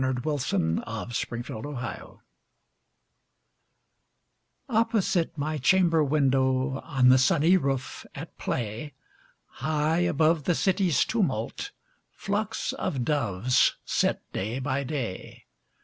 [0.03, 2.19] Louisa May Alcott My Doves
[4.67, 8.95] OPPOSITE my chamber window, On the sunny roof, at play,
[9.61, 11.69] High above the city's tumult,
[12.13, 15.45] Flocks of doves sit day by day.